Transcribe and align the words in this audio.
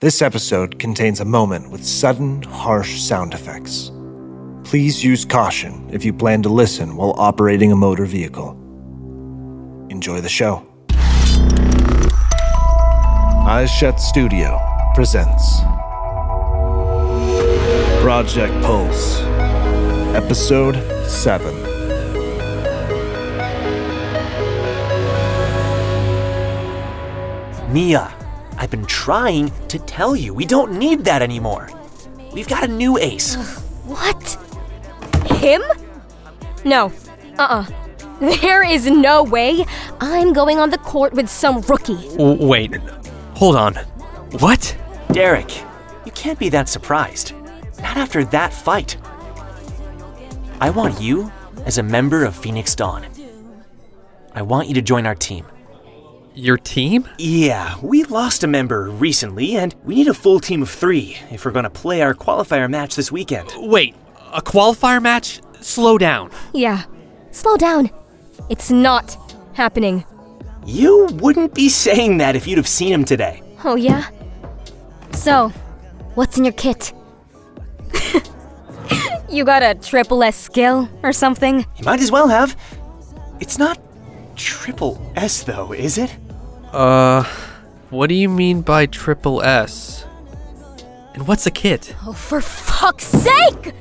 This 0.00 0.22
episode 0.22 0.78
contains 0.78 1.20
a 1.20 1.26
moment 1.26 1.70
with 1.70 1.84
sudden, 1.84 2.40
harsh 2.40 2.98
sound 3.02 3.34
effects. 3.34 3.92
Please 4.64 5.04
use 5.04 5.26
caution 5.26 5.90
if 5.92 6.06
you 6.06 6.14
plan 6.14 6.42
to 6.44 6.48
listen 6.48 6.96
while 6.96 7.12
operating 7.18 7.70
a 7.70 7.76
motor 7.76 8.06
vehicle. 8.06 8.52
Enjoy 9.90 10.22
the 10.22 10.28
show. 10.30 10.66
Eyes 13.46 13.70
Shut 13.70 14.00
Studio 14.00 14.58
presents 14.94 15.60
Project 18.00 18.54
Pulse, 18.62 19.20
Episode 20.16 20.76
7. 21.06 21.54
Mia, 27.70 28.14
I've 28.60 28.70
been 28.70 28.84
trying 28.84 29.50
to 29.68 29.78
tell 29.78 30.14
you 30.14 30.34
we 30.34 30.44
don't 30.44 30.78
need 30.78 31.04
that 31.06 31.22
anymore. 31.22 31.70
We've 32.34 32.46
got 32.46 32.62
a 32.62 32.68
new 32.68 32.98
ace. 32.98 33.34
What? 33.90 34.38
Him? 35.40 35.62
No. 36.64 36.92
Uh 37.38 37.64
uh 37.64 37.66
There 38.20 38.62
is 38.62 38.86
no 38.86 39.24
way 39.24 39.64
I'm 40.00 40.32
going 40.32 40.58
on 40.60 40.70
the 40.70 40.78
court 40.78 41.12
with 41.14 41.28
some 41.28 41.62
rookie. 41.62 41.96
W- 42.16 42.46
wait, 42.46 42.76
hold 43.34 43.56
on. 43.56 43.74
What? 44.38 44.76
Derrick, 45.10 45.50
you 46.04 46.12
can't 46.12 46.38
be 46.38 46.50
that 46.50 46.68
surprised. 46.68 47.32
Not 47.82 47.96
after 47.96 48.22
that 48.26 48.52
fight. 48.52 48.96
I 50.60 50.70
want 50.70 51.00
you 51.00 51.32
as 51.64 51.78
a 51.78 51.82
member 51.82 52.24
of 52.24 52.36
Phoenix 52.36 52.76
Dawn. 52.76 53.06
I 54.34 54.42
want 54.42 54.68
you 54.68 54.74
to 54.74 54.82
join 54.82 55.04
our 55.06 55.16
team. 55.16 55.46
Your 56.34 56.56
team? 56.58 57.08
Yeah, 57.18 57.74
we 57.82 58.04
lost 58.04 58.44
a 58.44 58.46
member 58.46 58.88
recently, 58.88 59.56
and 59.56 59.74
we 59.84 59.96
need 59.96 60.06
a 60.08 60.14
full 60.14 60.38
team 60.38 60.62
of 60.62 60.70
three 60.70 61.16
if 61.30 61.44
we're 61.44 61.50
gonna 61.50 61.70
play 61.70 62.02
our 62.02 62.14
qualifier 62.14 62.70
match 62.70 62.94
this 62.94 63.10
weekend. 63.10 63.52
Wait, 63.56 63.96
a 64.32 64.40
qualifier 64.40 65.02
match? 65.02 65.40
Slow 65.60 65.98
down. 65.98 66.30
Yeah. 66.54 66.84
Slow 67.32 67.56
down. 67.56 67.90
It's 68.48 68.70
not 68.70 69.16
happening. 69.54 70.04
You 70.64 71.06
wouldn't 71.14 71.54
be 71.54 71.68
saying 71.68 72.18
that 72.18 72.36
if 72.36 72.46
you'd 72.46 72.58
have 72.58 72.68
seen 72.68 72.92
him 72.92 73.04
today. 73.04 73.42
Oh, 73.64 73.74
yeah? 73.74 74.08
So, 75.12 75.48
what's 76.14 76.38
in 76.38 76.44
your 76.44 76.52
kit? 76.52 76.92
you 79.28 79.44
got 79.44 79.62
a 79.62 79.74
triple 79.74 80.22
S 80.22 80.36
skill 80.36 80.88
or 81.02 81.12
something? 81.12 81.66
You 81.76 81.84
might 81.84 82.00
as 82.00 82.12
well 82.12 82.28
have. 82.28 82.56
It's 83.40 83.58
not 83.58 83.78
triple 84.40 85.12
S, 85.16 85.42
though, 85.42 85.72
is 85.72 85.98
it? 85.98 86.14
Uh, 86.72 87.24
what 87.90 88.08
do 88.08 88.14
you 88.14 88.28
mean 88.28 88.62
by 88.62 88.86
triple 88.86 89.42
S? 89.42 90.04
And 91.14 91.26
what's 91.26 91.46
a 91.46 91.50
kit? 91.50 91.94
Oh, 92.06 92.12
for 92.12 92.40
fuck's 92.40 93.06
sake! 93.06 93.74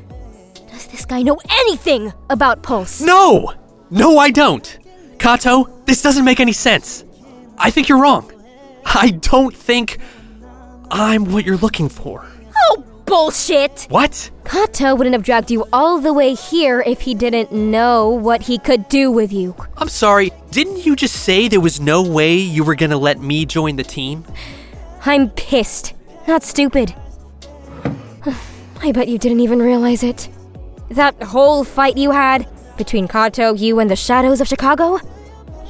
Does 0.72 0.88
this 0.88 1.06
guy 1.06 1.22
know 1.22 1.40
anything 1.50 2.12
about 2.30 2.64
Pulse? 2.64 3.02
No! 3.02 3.54
No, 3.90 4.18
I 4.18 4.32
don't! 4.32 4.80
Kato, 5.20 5.66
this 5.86 6.02
doesn't 6.02 6.26
make 6.26 6.40
any 6.40 6.54
sense. 6.54 7.04
I 7.58 7.70
think 7.70 7.90
you're 7.90 8.02
wrong. 8.02 8.32
I 8.86 9.12
don't 9.12 9.56
think 9.56 10.00
I'm 10.90 11.26
what 11.26 11.46
you're 11.46 11.58
looking 11.58 11.90
for. 11.90 12.26
Bullshit! 13.10 13.88
What? 13.90 14.30
Kato 14.46 14.94
wouldn't 14.94 15.16
have 15.16 15.24
dragged 15.24 15.50
you 15.50 15.66
all 15.74 16.00
the 16.00 16.14
way 16.14 16.36
here 16.36 16.82
if 16.86 17.02
he 17.02 17.16
didn't 17.16 17.52
know 17.52 18.10
what 18.10 18.44
he 18.44 18.60
could 18.60 18.88
do 18.88 19.10
with 19.10 19.34
you. 19.34 19.56
I'm 19.78 19.90
sorry, 19.90 20.32
didn't 20.52 20.86
you 20.86 20.96
just 20.96 21.16
say 21.16 21.48
there 21.48 21.60
was 21.60 21.80
no 21.80 22.04
way 22.04 22.36
you 22.36 22.64
were 22.64 22.76
gonna 22.76 23.00
let 23.00 23.20
me 23.20 23.48
join 23.48 23.78
the 23.78 23.84
team? 23.84 24.26
I'm 25.08 25.32
pissed, 25.32 25.96
not 26.28 26.44
stupid. 26.44 26.94
I 28.84 28.92
bet 28.92 29.08
you 29.08 29.18
didn't 29.18 29.40
even 29.40 29.60
realize 29.60 30.04
it. 30.04 30.30
That 30.92 31.20
whole 31.24 31.64
fight 31.64 31.98
you 31.98 32.12
had 32.12 32.48
between 32.78 33.08
Kato, 33.08 33.56
you, 33.56 33.80
and 33.80 33.90
the 33.90 33.96
Shadows 33.96 34.40
of 34.40 34.48
Chicago? 34.48 35.00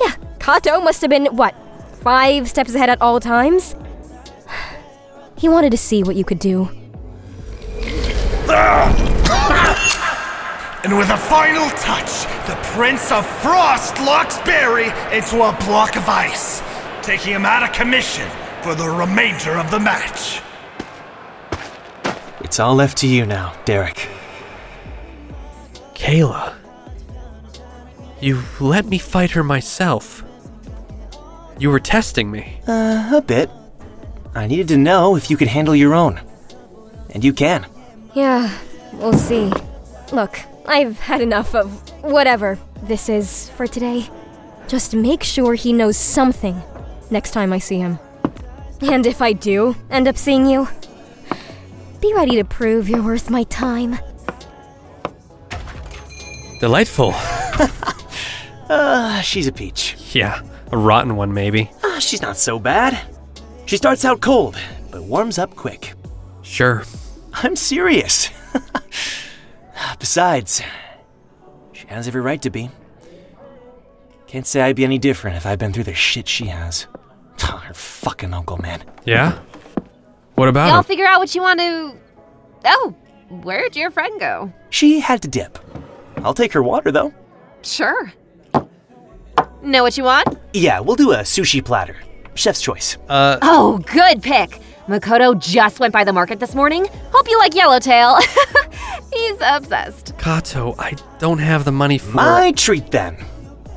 Yeah, 0.01 0.15
Kato 0.39 0.81
must 0.81 0.99
have 0.99 1.09
been, 1.09 1.27
what, 1.27 1.55
five 2.01 2.49
steps 2.49 2.75
ahead 2.75 2.89
at 2.89 3.01
all 3.01 3.21
times? 3.21 3.75
He 5.37 5.47
wanted 5.47 5.71
to 5.71 5.77
see 5.77 6.03
what 6.03 6.17
you 6.17 6.25
could 6.25 6.39
do. 6.39 6.69
And 10.81 10.97
with 10.97 11.09
a 11.09 11.17
final 11.17 11.69
touch, 11.71 12.23
the 12.47 12.57
Prince 12.73 13.11
of 13.11 13.25
Frost 13.41 13.99
locks 13.99 14.37
Barry 14.39 14.89
into 15.15 15.43
a 15.43 15.55
block 15.65 15.95
of 15.95 16.07
ice, 16.07 16.63
taking 17.03 17.33
him 17.33 17.45
out 17.45 17.63
of 17.63 17.73
commission 17.73 18.27
for 18.63 18.75
the 18.75 18.89
remainder 18.89 19.51
of 19.57 19.69
the 19.71 19.79
match. 19.79 20.41
It's 22.41 22.59
all 22.59 22.75
left 22.75 22.97
to 22.99 23.07
you 23.07 23.25
now, 23.25 23.53
Derrick. 23.65 24.07
Kayla. 25.93 26.55
You 28.21 28.41
let 28.59 28.85
me 28.85 28.97
fight 28.97 29.31
her 29.31 29.43
myself. 29.43 30.23
You 31.59 31.69
were 31.69 31.79
testing 31.79 32.31
me. 32.31 32.61
Uh, 32.67 33.11
a 33.15 33.21
bit. 33.21 33.49
I 34.33 34.47
needed 34.47 34.69
to 34.69 34.77
know 34.77 35.15
if 35.15 35.29
you 35.29 35.37
could 35.37 35.49
handle 35.49 35.75
your 35.75 35.93
own. 35.93 36.21
And 37.09 37.23
you 37.23 37.33
can. 37.33 37.65
Yeah, 38.13 38.51
we'll 38.93 39.13
see. 39.13 39.51
Look, 40.11 40.39
I've 40.67 40.99
had 40.99 41.21
enough 41.21 41.53
of 41.55 41.71
whatever 42.03 42.57
this 42.83 43.09
is 43.09 43.49
for 43.51 43.67
today. 43.67 44.09
Just 44.67 44.95
make 44.95 45.23
sure 45.23 45.55
he 45.55 45.73
knows 45.73 45.97
something 45.97 46.61
next 47.11 47.31
time 47.31 47.53
I 47.53 47.59
see 47.59 47.79
him. 47.79 47.99
And 48.81 49.05
if 49.05 49.21
I 49.21 49.33
do 49.33 49.75
end 49.89 50.07
up 50.07 50.17
seeing 50.17 50.45
you, 50.45 50.67
be 52.01 52.13
ready 52.13 52.35
to 52.37 52.43
prove 52.43 52.87
you're 52.87 53.03
worth 53.03 53.29
my 53.29 53.43
time. 53.43 53.99
Delightful. 56.59 57.13
Uh, 58.69 59.21
she's 59.21 59.47
a 59.47 59.51
peach. 59.51 59.95
Yeah, 60.13 60.41
a 60.71 60.77
rotten 60.77 61.15
one, 61.15 61.33
maybe. 61.33 61.69
Ah, 61.83 61.99
she's 61.99 62.21
not 62.21 62.37
so 62.37 62.59
bad. 62.59 62.99
She 63.65 63.77
starts 63.77 64.05
out 64.05 64.21
cold, 64.21 64.57
but 64.91 65.03
warms 65.03 65.37
up 65.37 65.55
quick. 65.55 65.93
Sure. 66.41 66.83
I'm 67.43 67.55
serious. 67.55 68.29
Besides, 69.99 70.61
she 71.73 71.87
has 71.87 72.07
every 72.07 72.21
right 72.21 72.41
to 72.41 72.49
be. 72.49 72.69
Can't 74.27 74.45
say 74.45 74.61
I'd 74.61 74.75
be 74.75 74.83
any 74.83 74.97
different 74.99 75.37
if 75.37 75.45
I'd 75.45 75.59
been 75.59 75.73
through 75.73 75.85
the 75.85 75.93
shit 75.93 76.27
she 76.27 76.45
has. 76.47 76.87
Her 77.39 77.73
fucking 77.73 78.33
uncle, 78.33 78.57
man. 78.57 78.83
Yeah? 79.05 79.39
What 80.35 80.47
about 80.47 80.67
Y'all 80.69 80.77
him? 80.79 80.83
figure 80.83 81.05
out 81.05 81.19
what 81.19 81.33
you 81.35 81.41
want 81.41 81.59
to. 81.59 81.93
Oh, 82.65 82.95
where'd 83.29 83.75
your 83.75 83.91
friend 83.91 84.19
go? 84.19 84.51
She 84.69 84.99
had 84.99 85.21
to 85.23 85.27
dip. 85.27 85.57
I'll 86.17 86.33
take 86.33 86.53
her 86.53 86.63
water, 86.63 86.91
though. 86.91 87.13
Sure. 87.61 88.13
Know 89.61 89.83
what 89.83 89.97
you 89.97 90.03
want? 90.03 90.37
Yeah, 90.53 90.79
we'll 90.79 90.95
do 90.95 91.11
a 91.11 91.17
sushi 91.19 91.63
platter. 91.63 91.97
Chef's 92.35 92.61
choice. 92.61 92.97
Uh, 93.09 93.37
Oh, 93.41 93.79
good 93.79 94.21
pick. 94.21 94.59
Makoto 94.89 95.39
just 95.39 95.79
went 95.79 95.93
by 95.93 96.03
the 96.03 96.11
market 96.11 96.39
this 96.39 96.55
morning. 96.55 96.87
Hope 97.11 97.29
you 97.29 97.37
like 97.37 97.53
Yellowtail. 97.53 98.17
He's 99.13 99.37
obsessed. 99.39 100.17
Kato, 100.17 100.73
I 100.79 100.95
don't 101.19 101.37
have 101.37 101.63
the 101.63 101.71
money 101.71 101.99
for. 101.99 102.15
My 102.15 102.51
treat, 102.53 102.89
then. 102.89 103.23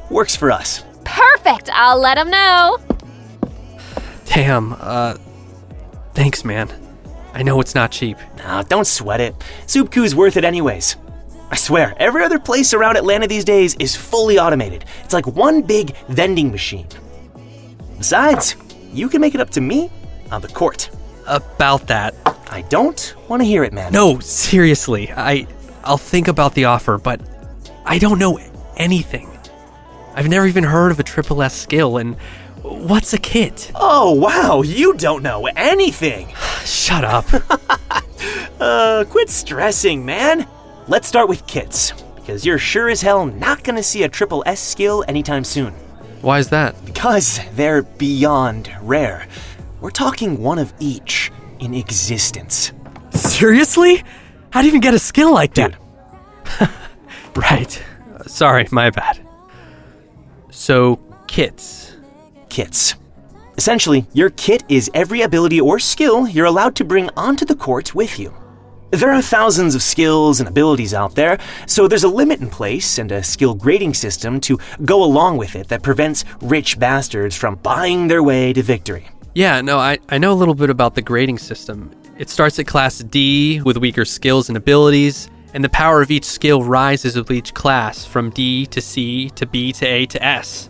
Works 0.09 0.35
for 0.35 0.51
us. 0.51 0.85
Perfect. 1.05 1.69
I'll 1.71 2.01
let 2.01 2.17
him 2.17 2.31
know. 2.31 2.79
Damn, 4.25 4.73
uh. 4.79 5.19
Thanks, 6.15 6.47
man. 6.47 6.71
I 7.35 7.43
know 7.43 7.61
it's 7.61 7.75
not 7.75 7.93
cheap. 7.93 8.17
Now, 8.39 8.63
don't 8.63 8.87
sweat 8.87 9.21
it. 9.21 9.35
Soup 9.67 9.91
Coup's 9.91 10.15
worth 10.15 10.39
it 10.39 10.45
anyways. 10.45 10.97
I 11.51 11.57
swear, 11.57 11.95
every 11.99 12.25
other 12.25 12.39
place 12.39 12.73
around 12.73 12.97
Atlanta 12.97 13.27
these 13.27 13.45
days 13.45 13.75
is 13.79 13.95
fully 13.95 14.39
automated. 14.39 14.87
It's 15.05 15.13
like 15.13 15.27
one 15.27 15.61
big 15.61 15.95
vending 16.09 16.51
machine. 16.51 16.87
Besides, 17.99 18.57
you 18.95 19.11
can 19.11 19.21
make 19.21 19.35
it 19.35 19.41
up 19.43 19.51
to 19.51 19.61
me 19.61 19.91
on 20.31 20.41
the 20.41 20.49
court. 20.49 20.89
About 21.27 21.87
that. 21.87 22.15
I 22.51 22.63
don't 22.63 23.15
want 23.29 23.41
to 23.41 23.47
hear 23.47 23.65
it, 23.65 23.73
man. 23.73 23.93
No, 23.93 24.19
seriously. 24.21 25.11
I. 25.13 25.47
I'll 25.85 25.99
think 25.99 26.29
about 26.29 26.55
the 26.55 26.67
offer, 26.67 26.97
but 26.99 27.21
I 27.85 27.99
don't 27.99 28.19
know 28.19 28.39
anything. 28.77 29.29
I've 30.15 30.29
never 30.29 30.47
even 30.47 30.65
heard 30.65 30.93
of 30.93 31.01
a 31.01 31.03
triple 31.03 31.43
S 31.43 31.55
skill, 31.55 31.97
and 31.97 32.17
what's 32.63 33.13
a 33.13 33.19
kit? 33.19 33.73
Oh, 33.75 34.13
wow, 34.13 34.63
you 34.63 34.95
don't 34.95 35.23
know 35.23 35.47
anything. 35.47 36.29
Shut 36.65 37.05
up. 37.05 37.27
Uh, 38.61 39.05
quit 39.11 39.29
stressing, 39.29 40.05
man. 40.07 40.47
Let's 40.87 41.09
start 41.09 41.29
with 41.29 41.45
kits, 41.49 41.93
because 42.15 42.47
you're 42.47 42.59
sure 42.59 42.89
as 42.89 43.03
hell 43.03 43.27
not 43.27 43.65
gonna 43.65 43.83
see 43.83 44.05
a 44.05 44.09
triple 44.09 44.45
S 44.47 44.61
skill 44.61 45.05
anytime 45.09 45.43
soon. 45.43 45.73
Why 46.21 46.39
is 46.39 46.51
that? 46.51 46.77
Because 46.85 47.41
they're 47.55 47.83
beyond 47.83 48.73
rare. 48.81 49.27
We're 49.83 49.91
talking 49.91 50.41
one 50.41 50.61
of 50.61 50.73
each 50.79 51.33
in 51.59 51.75
existence. 51.75 52.73
Seriously? 53.11 54.05
How 54.51 54.61
do 54.61 54.69
you 54.69 54.71
even 54.71 54.81
get 54.81 54.95
a 54.95 54.99
skill 54.99 55.35
like 55.35 55.55
that? 55.55 55.77
Right. 57.35 57.83
Sorry, 58.27 58.69
my 58.71 58.91
bad. 58.91 59.27
So, 60.51 61.01
kits. 61.27 61.97
kits. 62.51 62.95
Essentially, 63.57 64.07
your 64.13 64.29
kit 64.29 64.65
is 64.69 64.91
every 64.93 65.23
ability 65.23 65.59
or 65.59 65.79
skill 65.79 66.29
you're 66.29 66.45
allowed 66.45 66.77
to 66.77 66.85
bring 66.85 67.09
onto 67.17 67.47
the 67.47 67.55
court 67.55 67.95
with 67.95 68.19
you. 68.19 68.35
There 68.91 69.11
are 69.11 69.23
thousands 69.23 69.75
of 69.75 69.83
skills 69.83 70.41
and 70.41 70.49
abilities 70.49 70.93
out 70.93 71.15
there, 71.15 71.39
so 71.67 71.89
there's 71.89 72.05
a 72.05 72.09
limit 72.09 72.41
in 72.41 72.51
place 72.51 72.99
and 72.99 73.11
a 73.11 73.23
skill 73.23 73.55
grading 73.55 73.95
system 73.95 74.39
to 74.41 74.59
go 74.85 75.03
along 75.03 75.39
with 75.39 75.57
it 75.57 75.69
that 75.69 75.83
prevents 75.83 76.27
rich 76.43 76.79
bastards 76.79 77.35
from 77.35 77.55
buying 77.57 78.09
their 78.09 78.23
way 78.23 78.53
to 78.53 78.63
victory. 78.63 79.09
Yeah, 79.35 79.63
no, 79.63 79.79
I, 79.79 79.99
I 80.11 80.19
know 80.19 80.33
a 80.33 80.35
little 80.35 80.55
bit 80.55 80.69
about 80.69 80.95
the 80.95 81.03
grading 81.03 81.39
system. 81.39 81.91
It 82.19 82.29
starts 82.29 82.59
at 82.59 82.67
class 82.67 82.99
D 82.99 83.63
with 83.63 83.79
weaker 83.79 84.05
skills 84.05 84.49
and 84.49 84.59
abilities, 84.59 85.31
and 85.55 85.65
the 85.65 85.71
power 85.71 86.03
of 86.03 86.11
each 86.11 86.25
skill 86.25 86.63
rises 86.63 87.17
with 87.17 87.31
each 87.31 87.55
class 87.55 88.05
from 88.05 88.31
D 88.31 88.67
to 88.67 88.81
C 88.81 89.31
to 89.31 89.47
B 89.47 89.73
to 89.73 89.87
A 89.87 90.07
to 90.07 90.23
S. 90.23 90.69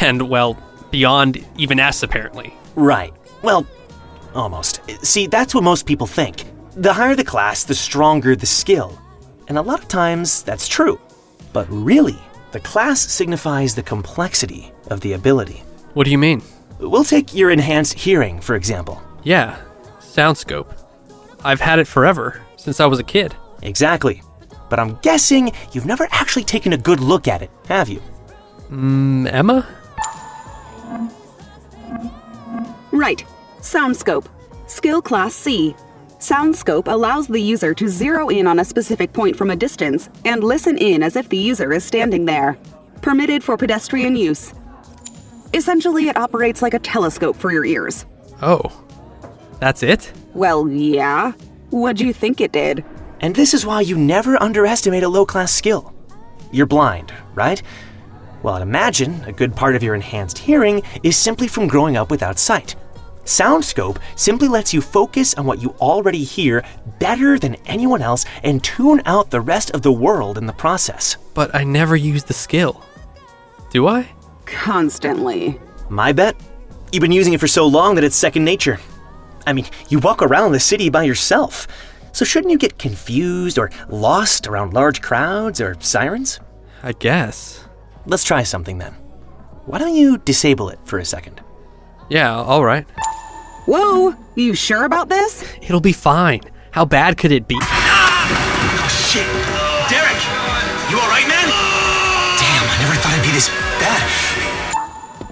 And, 0.00 0.28
well, 0.28 0.56
beyond 0.90 1.44
even 1.56 1.80
S, 1.80 2.02
apparently. 2.02 2.54
Right. 2.76 3.12
Well, 3.42 3.66
almost. 4.34 4.80
See, 5.04 5.26
that's 5.26 5.54
what 5.54 5.64
most 5.64 5.86
people 5.86 6.06
think. 6.06 6.44
The 6.76 6.92
higher 6.92 7.16
the 7.16 7.24
class, 7.24 7.64
the 7.64 7.74
stronger 7.74 8.36
the 8.36 8.46
skill. 8.46 8.96
And 9.48 9.58
a 9.58 9.62
lot 9.62 9.80
of 9.80 9.88
times, 9.88 10.42
that's 10.42 10.68
true. 10.68 11.00
But 11.52 11.66
really, 11.70 12.18
the 12.52 12.60
class 12.60 13.00
signifies 13.00 13.74
the 13.74 13.82
complexity 13.82 14.72
of 14.90 15.00
the 15.00 15.14
ability. 15.14 15.64
What 15.94 16.04
do 16.04 16.10
you 16.10 16.18
mean? 16.18 16.42
We'll 16.78 17.04
take 17.04 17.34
your 17.34 17.50
enhanced 17.50 17.94
hearing, 17.94 18.40
for 18.40 18.54
example. 18.54 19.02
Yeah, 19.22 19.58
Soundscope. 20.00 20.72
I've 21.44 21.60
had 21.60 21.78
it 21.78 21.86
forever, 21.86 22.42
since 22.56 22.80
I 22.80 22.86
was 22.86 22.98
a 22.98 23.04
kid. 23.04 23.34
Exactly. 23.62 24.22
But 24.68 24.78
I'm 24.78 24.96
guessing 24.96 25.52
you've 25.72 25.86
never 25.86 26.08
actually 26.10 26.44
taken 26.44 26.72
a 26.72 26.78
good 26.78 27.00
look 27.00 27.28
at 27.28 27.42
it, 27.42 27.50
have 27.68 27.88
you? 27.88 28.02
Mm, 28.70 29.32
Emma? 29.32 29.66
Right. 32.92 33.24
Soundscope. 33.60 34.26
Skill 34.66 35.02
Class 35.02 35.34
C. 35.34 35.74
Soundscope 36.18 36.90
allows 36.90 37.28
the 37.28 37.40
user 37.40 37.74
to 37.74 37.88
zero 37.88 38.28
in 38.28 38.46
on 38.46 38.58
a 38.58 38.64
specific 38.64 39.12
point 39.12 39.36
from 39.36 39.50
a 39.50 39.56
distance 39.56 40.08
and 40.24 40.42
listen 40.42 40.78
in 40.78 41.02
as 41.02 41.14
if 41.14 41.28
the 41.28 41.36
user 41.36 41.72
is 41.72 41.84
standing 41.84 42.24
there. 42.24 42.56
Permitted 43.02 43.44
for 43.44 43.56
pedestrian 43.56 44.16
use. 44.16 44.54
Essentially, 45.56 46.10
it 46.10 46.18
operates 46.18 46.60
like 46.60 46.74
a 46.74 46.78
telescope 46.78 47.34
for 47.34 47.50
your 47.50 47.64
ears. 47.64 48.04
Oh. 48.42 48.84
That's 49.58 49.82
it? 49.82 50.12
Well, 50.34 50.68
yeah. 50.68 51.32
What'd 51.70 51.98
you 51.98 52.12
think 52.12 52.42
it 52.42 52.52
did? 52.52 52.84
And 53.20 53.34
this 53.34 53.54
is 53.54 53.64
why 53.64 53.80
you 53.80 53.96
never 53.96 54.40
underestimate 54.42 55.02
a 55.02 55.08
low 55.08 55.24
class 55.24 55.50
skill. 55.50 55.94
You're 56.52 56.66
blind, 56.66 57.10
right? 57.34 57.62
Well, 58.42 58.56
I'd 58.56 58.60
imagine 58.60 59.24
a 59.24 59.32
good 59.32 59.56
part 59.56 59.74
of 59.74 59.82
your 59.82 59.94
enhanced 59.94 60.36
hearing 60.36 60.82
is 61.02 61.16
simply 61.16 61.48
from 61.48 61.68
growing 61.68 61.96
up 61.96 62.10
without 62.10 62.38
sight. 62.38 62.76
Soundscope 63.24 63.96
simply 64.14 64.48
lets 64.48 64.74
you 64.74 64.82
focus 64.82 65.32
on 65.36 65.46
what 65.46 65.62
you 65.62 65.70
already 65.80 66.22
hear 66.22 66.66
better 66.98 67.38
than 67.38 67.54
anyone 67.64 68.02
else 68.02 68.26
and 68.42 68.62
tune 68.62 69.00
out 69.06 69.30
the 69.30 69.40
rest 69.40 69.70
of 69.70 69.80
the 69.80 69.90
world 69.90 70.36
in 70.36 70.44
the 70.44 70.52
process. 70.52 71.16
But 71.32 71.54
I 71.54 71.64
never 71.64 71.96
used 71.96 72.26
the 72.26 72.34
skill. 72.34 72.84
Do 73.70 73.88
I? 73.88 74.06
Constantly. 74.46 75.60
My 75.88 76.12
bet? 76.12 76.36
You've 76.92 77.02
been 77.02 77.12
using 77.12 77.32
it 77.32 77.40
for 77.40 77.48
so 77.48 77.66
long 77.66 77.94
that 77.96 78.04
it's 78.04 78.16
second 78.16 78.44
nature. 78.44 78.78
I 79.46 79.52
mean, 79.52 79.66
you 79.88 79.98
walk 79.98 80.22
around 80.22 80.52
the 80.52 80.60
city 80.60 80.88
by 80.88 81.02
yourself. 81.04 81.68
So 82.12 82.24
shouldn't 82.24 82.50
you 82.50 82.58
get 82.58 82.78
confused 82.78 83.58
or 83.58 83.70
lost 83.88 84.46
around 84.46 84.72
large 84.72 85.02
crowds 85.02 85.60
or 85.60 85.76
sirens? 85.80 86.40
I 86.82 86.92
guess. 86.92 87.68
Let's 88.06 88.24
try 88.24 88.42
something 88.42 88.78
then. 88.78 88.94
Why 89.66 89.78
don't 89.78 89.94
you 89.94 90.18
disable 90.18 90.68
it 90.70 90.78
for 90.84 90.98
a 90.98 91.04
second? 91.04 91.40
Yeah, 92.08 92.34
alright. 92.36 92.86
Whoa! 93.66 94.14
You 94.36 94.54
sure 94.54 94.84
about 94.84 95.08
this? 95.08 95.44
It'll 95.60 95.80
be 95.80 95.92
fine. 95.92 96.40
How 96.70 96.84
bad 96.84 97.18
could 97.18 97.32
it 97.32 97.48
be? 97.48 97.58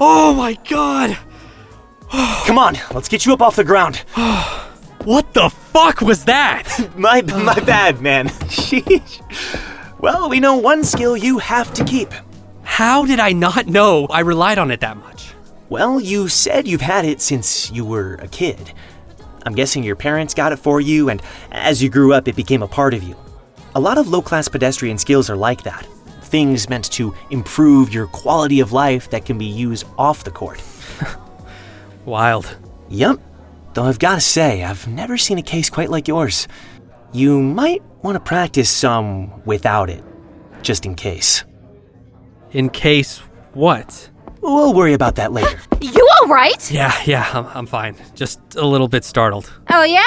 Oh 0.01 0.35
my 0.35 0.55
god! 0.69 1.17
Come 2.47 2.59
on, 2.59 2.77
let's 2.93 3.09
get 3.09 3.27
you 3.27 3.33
up 3.33 3.43
off 3.43 3.57
the 3.57 3.65
ground. 3.65 4.03
What 5.05 5.35
the 5.35 5.51
fuck 5.51 6.01
was 6.01 6.25
that? 6.25 6.91
My 6.97 7.21
my 7.21 7.61
bad, 7.61 8.01
man. 8.01 8.29
Sheesh. 8.49 9.21
Well, 10.01 10.31
we 10.31 10.41
know 10.41 10.57
one 10.57 10.83
skill 10.83 11.15
you 11.15 11.37
have 11.41 11.75
to 11.75 11.85
keep. 11.85 12.09
How 12.63 13.05
did 13.05 13.21
I 13.21 13.33
not 13.33 13.67
know 13.67 14.07
I 14.07 14.21
relied 14.21 14.57
on 14.57 14.71
it 14.71 14.81
that 14.81 14.97
much? 14.97 15.35
Well, 15.69 16.01
you 16.01 16.29
said 16.29 16.67
you've 16.67 16.81
had 16.81 17.05
it 17.05 17.21
since 17.21 17.71
you 17.71 17.85
were 17.85 18.15
a 18.15 18.29
kid. 18.29 18.73
I'm 19.45 19.55
guessing 19.55 19.85
your 19.85 19.95
parents 19.95 20.33
got 20.33 20.53
it 20.53 20.59
for 20.59 20.81
you, 20.81 21.11
and 21.11 21.21
as 21.53 21.83
you 21.83 21.91
grew 21.91 22.15
up, 22.15 22.27
it 22.27 22.35
became 22.35 22.63
a 22.63 22.69
part 22.69 22.95
of 22.95 23.03
you. 23.03 23.15
A 23.75 23.81
lot 23.81 23.99
of 23.99 24.09
low 24.09 24.23
class 24.23 24.49
pedestrian 24.49 24.97
skills 24.97 25.29
are 25.29 25.37
like 25.37 25.65
that 25.65 25.87
things 26.35 26.69
meant 26.69 26.91
to 26.91 27.15
improve 27.31 27.95
your 27.95 28.09
quality 28.09 28.59
of 28.59 28.73
life 28.73 29.09
that 29.11 29.25
can 29.25 29.39
be 29.39 29.45
used 29.45 29.87
off 29.97 30.25
the 30.25 30.33
court. 30.33 30.61
Wild. 32.05 32.57
Yup. 32.89 33.21
Though 33.75 33.85
I've 33.85 34.01
got 34.01 34.17
to 34.17 34.21
say, 34.21 34.65
I've 34.65 34.89
never 34.89 35.17
seen 35.17 35.39
a 35.39 35.43
case 35.43 35.71
quite 35.71 35.91
like 35.91 36.09
yours. 36.09 36.49
You 37.13 37.41
might 37.41 37.85
want 38.03 38.17
to 38.17 38.21
practice 38.21 38.69
some 38.69 39.45
without 39.45 39.89
it, 39.89 40.03
just 40.63 40.85
in 40.85 40.97
case. 40.97 41.45
In 42.51 42.69
case 42.69 43.19
what? 43.53 44.11
We'll 44.41 44.75
worry 44.75 44.95
about 44.95 45.15
that 45.15 45.33
later. 45.33 45.61
You 45.81 46.09
alright? 46.23 46.69
Yeah, 46.69 46.93
yeah, 47.05 47.31
I'm, 47.33 47.47
I'm 47.59 47.67
fine. 47.67 47.95
Just 48.17 48.41
a 48.57 48.67
little 48.67 48.89
bit 48.89 49.05
startled. 49.05 49.53
Oh, 49.71 49.85
yeah? 49.85 50.03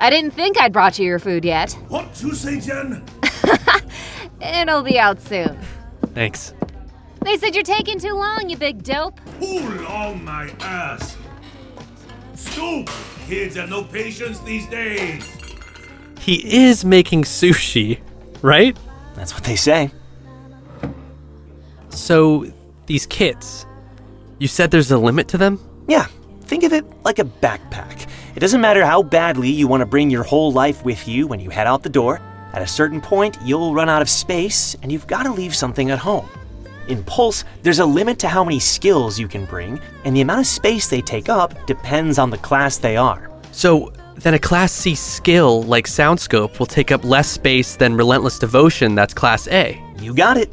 I 0.00 0.10
didn't 0.10 0.32
think 0.32 0.58
I'd 0.58 0.72
brought 0.72 0.98
you 0.98 1.04
your 1.04 1.20
food 1.20 1.44
yet. 1.44 1.72
What 1.86 2.20
you 2.20 2.34
say, 2.34 2.58
Jen? 2.58 3.04
It'll 4.42 4.82
be 4.82 4.98
out 4.98 5.20
soon. 5.20 5.58
Thanks. 6.14 6.52
They 7.24 7.36
said 7.38 7.54
you're 7.54 7.62
taking 7.62 7.98
too 7.98 8.14
long, 8.14 8.48
you 8.48 8.56
big 8.56 8.82
dope. 8.82 9.20
Pull 9.38 9.60
long 9.60 10.24
my 10.24 10.50
ass. 10.60 11.16
Scoop! 12.34 12.90
Kids 13.26 13.54
have 13.54 13.70
no 13.70 13.84
patience 13.84 14.40
these 14.40 14.66
days. 14.66 15.24
He 16.18 16.66
is 16.66 16.84
making 16.84 17.22
sushi, 17.22 18.00
right? 18.42 18.76
That's 19.14 19.32
what 19.32 19.44
they 19.44 19.56
say. 19.56 19.90
So, 21.90 22.46
these 22.86 23.06
kits, 23.06 23.64
you 24.38 24.48
said 24.48 24.70
there's 24.70 24.90
a 24.90 24.98
limit 24.98 25.28
to 25.28 25.38
them? 25.38 25.60
Yeah, 25.88 26.06
think 26.42 26.64
of 26.64 26.72
it 26.72 26.84
like 27.04 27.20
a 27.20 27.24
backpack. 27.24 28.08
It 28.34 28.40
doesn't 28.40 28.60
matter 28.60 28.84
how 28.84 29.02
badly 29.02 29.50
you 29.50 29.68
want 29.68 29.82
to 29.82 29.86
bring 29.86 30.10
your 30.10 30.24
whole 30.24 30.50
life 30.50 30.84
with 30.84 31.06
you 31.06 31.26
when 31.26 31.38
you 31.38 31.50
head 31.50 31.66
out 31.66 31.82
the 31.82 31.88
door. 31.88 32.20
At 32.52 32.62
a 32.62 32.66
certain 32.66 33.00
point, 33.00 33.38
you'll 33.42 33.74
run 33.74 33.88
out 33.88 34.02
of 34.02 34.10
space 34.10 34.76
and 34.82 34.92
you've 34.92 35.06
got 35.06 35.22
to 35.24 35.32
leave 35.32 35.54
something 35.54 35.90
at 35.90 35.98
home. 35.98 36.28
In 36.88 37.02
Pulse, 37.04 37.44
there's 37.62 37.78
a 37.78 37.86
limit 37.86 38.18
to 38.20 38.28
how 38.28 38.44
many 38.44 38.58
skills 38.58 39.18
you 39.18 39.28
can 39.28 39.44
bring, 39.46 39.80
and 40.04 40.16
the 40.16 40.20
amount 40.20 40.40
of 40.40 40.46
space 40.46 40.88
they 40.88 41.00
take 41.00 41.28
up 41.28 41.66
depends 41.66 42.18
on 42.18 42.28
the 42.30 42.38
class 42.38 42.76
they 42.76 42.96
are. 42.96 43.30
So, 43.52 43.92
then 44.16 44.34
a 44.34 44.38
Class 44.38 44.72
C 44.72 44.94
skill 44.94 45.62
like 45.62 45.86
Soundscope 45.86 46.58
will 46.58 46.66
take 46.66 46.92
up 46.92 47.04
less 47.04 47.28
space 47.28 47.76
than 47.76 47.96
Relentless 47.96 48.38
Devotion 48.38 48.94
that's 48.94 49.14
Class 49.14 49.48
A. 49.48 49.82
You 49.98 50.14
got 50.14 50.36
it. 50.36 50.52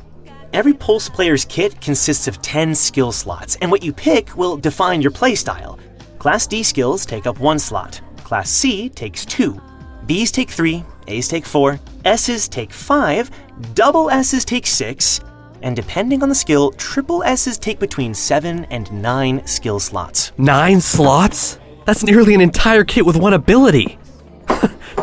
Every 0.53 0.73
Pulse 0.73 1.09
player's 1.09 1.45
kit 1.45 1.79
consists 1.81 2.27
of 2.27 2.41
10 2.41 2.73
skill 2.73 3.11
slots, 3.11 3.57
and 3.57 3.69
what 3.69 3.83
you 3.83 3.93
pick 3.93 4.35
will 4.35 4.57
define 4.57 5.01
your 5.01 5.11
playstyle. 5.11 5.79
Class 6.17 6.47
D 6.47 6.63
skills 6.63 7.05
take 7.05 7.27
up 7.27 7.39
one 7.39 7.59
slot, 7.59 8.01
Class 8.23 8.49
C 8.49 8.89
takes 8.89 9.25
two, 9.25 9.61
B's 10.05 10.31
take 10.31 10.49
three, 10.49 10.83
A's 11.07 11.27
take 11.27 11.45
four, 11.45 11.79
S's 12.05 12.47
take 12.47 12.71
five, 12.71 13.29
double 13.73 14.09
S's 14.09 14.45
take 14.45 14.65
six, 14.65 15.19
and 15.61 15.75
depending 15.75 16.23
on 16.23 16.29
the 16.29 16.35
skill, 16.35 16.71
triple 16.73 17.23
S's 17.23 17.57
take 17.57 17.79
between 17.79 18.13
seven 18.13 18.65
and 18.65 18.91
nine 18.91 19.45
skill 19.45 19.79
slots. 19.79 20.31
Nine 20.37 20.79
slots? 20.81 21.59
That's 21.85 22.03
nearly 22.03 22.33
an 22.33 22.41
entire 22.41 22.83
kit 22.83 23.05
with 23.05 23.15
one 23.17 23.33
ability. 23.33 23.97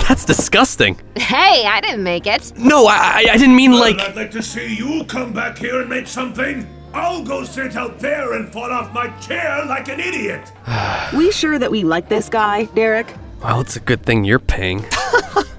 That's 0.08 0.24
disgusting. 0.24 0.98
Hey, 1.16 1.66
I 1.66 1.80
didn't 1.80 2.02
make 2.04 2.26
it. 2.26 2.52
No, 2.56 2.86
I, 2.86 2.94
I- 2.96 3.26
I 3.32 3.36
didn't 3.36 3.56
mean 3.56 3.72
like. 3.72 3.98
I'd 3.98 4.16
like 4.16 4.30
to 4.32 4.42
see 4.42 4.74
you 4.76 5.04
come 5.04 5.32
back 5.32 5.58
here 5.58 5.80
and 5.80 5.88
make 5.90 6.06
something. 6.06 6.66
I'll 6.94 7.22
go 7.22 7.44
sit 7.44 7.76
out 7.76 7.98
there 7.98 8.32
and 8.34 8.50
fall 8.50 8.72
off 8.72 8.92
my 8.94 9.08
chair 9.18 9.64
like 9.66 9.88
an 9.88 10.00
idiot. 10.00 10.50
We 11.16 11.30
sure 11.30 11.58
that 11.58 11.70
we 11.70 11.84
like 11.84 12.08
this 12.08 12.28
guy, 12.28 12.64
Derrick? 12.74 13.06
Well, 13.42 13.60
it's 13.60 13.76
a 13.76 13.80
good 13.80 14.02
thing 14.02 14.24
you're 14.24 14.38
paying. 14.40 14.84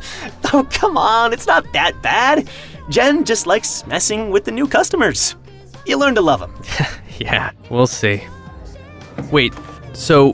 Oh, 0.54 0.66
come 0.72 0.98
on, 0.98 1.34
it's 1.34 1.46
not 1.48 1.72
that 1.74 2.01
bad. 2.01 2.50
Jen 2.89 3.25
just 3.25 3.48
likes 3.48 3.86
messing 3.88 4.30
with 4.32 4.46
the 4.46 4.51
new 4.51 4.68
customers. 4.68 5.36
You 5.86 5.98
learn 5.98 6.16
to 6.16 6.22
love 6.22 6.39
them. 6.39 6.54
Yeah, 7.20 7.50
we'll 7.72 7.88
see. 7.88 8.24
Wait, 9.32 9.51
so 9.94 10.30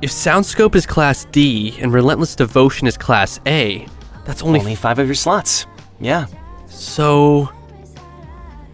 if 0.00 0.10
Soundscope 0.10 0.76
is 0.76 0.86
Class 0.86 1.24
D 1.32 1.76
and 1.80 1.92
Relentless 1.92 2.36
Devotion 2.36 2.86
is 2.86 2.96
Class 2.96 3.40
A, 3.46 3.84
that's 4.24 4.40
only. 4.42 4.60
Only 4.60 4.76
five 4.76 5.00
of 5.00 5.06
your 5.06 5.16
slots. 5.16 5.66
Yeah. 6.00 6.26
so. 6.68 7.50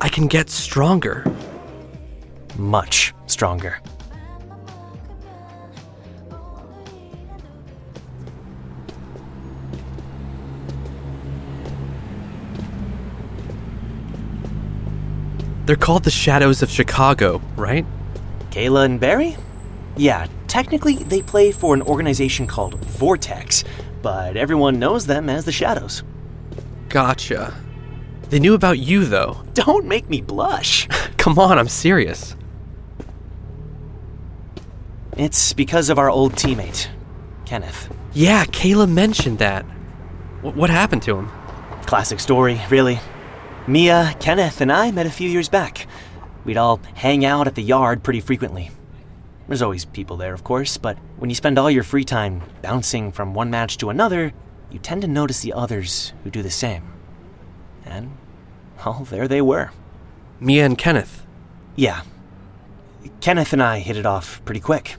I 0.03 0.11
can 0.11 0.27
get 0.27 0.51
stronger. 0.51 1.25
much 2.59 3.15
stronger. 3.27 3.81
They're 15.67 15.77
called 15.77 16.05
the 16.05 16.11
Shadows 16.13 16.63
of 16.63 16.71
Chicago, 16.71 17.43
right? 17.57 17.85
Kayla 18.51 18.85
and 18.85 19.01
Barry? 19.01 19.37
Yeah, 19.97 20.29
technically 20.47 20.95
they 20.97 21.23
play 21.23 21.51
for 21.51 21.75
an 21.75 21.83
organization 21.83 22.47
called 22.47 22.77
Vortex, 22.85 23.65
but 24.01 24.37
everyone 24.37 24.79
knows 24.79 25.07
them 25.07 25.29
as 25.29 25.45
the 25.45 25.51
Shadows. 25.53 26.05
Gotcha. 26.89 27.53
They 28.31 28.39
knew 28.39 28.55
about 28.55 28.79
you, 28.79 29.05
though. 29.07 29.43
Don't 29.55 29.87
make 29.87 30.09
me 30.09 30.21
blush. 30.21 30.87
Come 31.17 31.39
on, 31.39 31.59
I'm 31.59 31.69
serious. 31.69 32.37
It's 35.17 35.53
because 35.53 35.89
of 35.91 35.99
our 35.99 36.11
old 36.11 36.35
teammate, 36.35 36.89
Kenneth. 37.45 37.93
Yeah, 38.13 38.45
Kayla 38.45 38.89
mentioned 38.89 39.39
that. 39.39 39.65
W- 40.43 40.57
what 40.61 40.71
happened 40.71 41.03
to 41.03 41.17
him? 41.17 41.29
Classic 41.87 42.21
story, 42.21 42.61
really. 42.71 43.01
Mia, 43.69 44.15
Kenneth, 44.21 44.61
and 44.61 44.71
I 44.71 44.93
met 44.93 45.07
a 45.07 45.11
few 45.11 45.29
years 45.29 45.49
back. 45.49 45.89
We'd 46.45 46.57
all 46.57 46.79
hang 46.95 47.25
out 47.25 47.49
at 47.49 47.57
the 47.57 47.63
yard 47.63 48.05
pretty 48.05 48.21
frequently. 48.21 48.71
There's 49.49 49.63
always 49.63 49.85
people 49.85 50.17
there, 50.17 50.33
of 50.33 50.45
course, 50.45 50.77
but 50.77 50.97
when 51.17 51.31
you 51.31 51.35
spend 51.35 51.59
all 51.59 51.69
your 51.69 51.83
free 51.83 52.05
time 52.05 52.43
bouncing 52.63 53.11
from 53.11 53.35
one 53.35 53.51
match 53.51 53.77
to 53.79 53.91
another, 53.91 54.33
you 54.71 54.79
tend 54.79 55.03
to 55.03 55.09
notice 55.09 55.41
the 55.41 55.53
others 55.53 56.13
who 56.23 56.31
do 56.31 56.43
the 56.43 56.51
same. 56.51 56.93
And, 57.85 58.17
well, 58.85 59.05
there 59.11 59.27
they 59.27 59.43
were. 59.43 59.73
Mia 60.39 60.65
and 60.65 60.79
Kenneth. 60.79 61.27
Yeah. 61.75 62.03
Kenneth 63.21 63.53
and 63.53 63.63
I 63.63 63.81
hit 63.81 63.97
it 63.97 64.07
off 64.07 64.45
pretty 64.45 64.61
quick. 64.61 64.95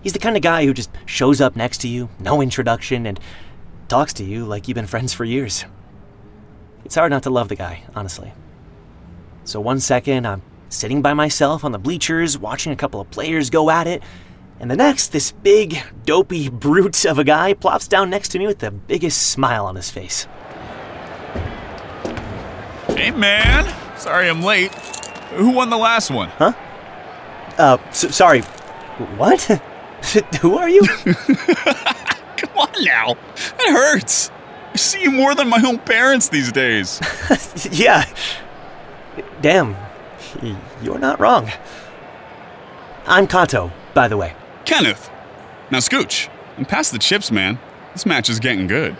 He's 0.00 0.12
the 0.12 0.20
kind 0.20 0.36
of 0.36 0.42
guy 0.42 0.64
who 0.64 0.72
just 0.72 0.90
shows 1.06 1.40
up 1.40 1.56
next 1.56 1.78
to 1.78 1.88
you, 1.88 2.08
no 2.20 2.40
introduction, 2.40 3.04
and 3.04 3.18
talks 3.88 4.12
to 4.14 4.24
you 4.24 4.44
like 4.44 4.68
you've 4.68 4.76
been 4.76 4.86
friends 4.86 5.12
for 5.12 5.24
years. 5.24 5.64
It's 6.84 6.94
hard 6.94 7.10
not 7.10 7.22
to 7.24 7.30
love 7.30 7.48
the 7.48 7.56
guy, 7.56 7.84
honestly. 7.94 8.32
So 9.44 9.60
one 9.60 9.80
second, 9.80 10.26
I'm 10.26 10.42
sitting 10.68 11.02
by 11.02 11.14
myself 11.14 11.64
on 11.64 11.72
the 11.72 11.78
bleachers 11.78 12.38
watching 12.38 12.72
a 12.72 12.76
couple 12.76 13.00
of 13.00 13.10
players 13.10 13.50
go 13.50 13.70
at 13.70 13.86
it, 13.86 14.02
and 14.58 14.70
the 14.70 14.76
next, 14.76 15.08
this 15.08 15.32
big, 15.32 15.82
dopey 16.04 16.48
brute 16.50 17.04
of 17.04 17.18
a 17.18 17.24
guy 17.24 17.54
plops 17.54 17.88
down 17.88 18.10
next 18.10 18.28
to 18.30 18.38
me 18.38 18.46
with 18.46 18.58
the 18.58 18.70
biggest 18.70 19.30
smile 19.30 19.66
on 19.66 19.76
his 19.76 19.90
face. 19.90 20.26
Hey, 22.88 23.10
man. 23.10 23.74
Sorry 23.96 24.28
I'm 24.28 24.42
late. 24.42 24.72
Who 25.34 25.50
won 25.50 25.70
the 25.70 25.78
last 25.78 26.10
one? 26.10 26.28
Huh? 26.30 26.52
Uh, 27.56 27.78
s 27.88 28.14
sorry. 28.14 28.42
What? 29.16 29.42
Who 30.40 30.56
are 30.56 30.68
you? 30.68 30.82
Come 32.36 32.56
on 32.56 32.84
now. 32.84 33.16
It 33.58 33.72
hurts. 33.72 34.30
See 34.80 35.02
you 35.02 35.10
more 35.10 35.34
than 35.34 35.50
my 35.50 35.62
own 35.62 35.78
parents 35.78 36.30
these 36.30 36.50
days. 36.50 37.00
yeah. 37.70 38.08
Damn. 39.42 39.76
You're 40.82 40.98
not 40.98 41.20
wrong. 41.20 41.50
I'm 43.06 43.26
Kato, 43.26 43.70
by 43.92 44.08
the 44.08 44.16
way. 44.16 44.34
Kenneth. 44.64 45.10
Now, 45.70 45.78
Scooch, 45.78 46.30
and 46.56 46.66
pass 46.66 46.90
the 46.90 46.98
chips, 46.98 47.30
man. 47.30 47.58
This 47.92 48.06
match 48.06 48.30
is 48.30 48.40
getting 48.40 48.66
good. 48.66 48.96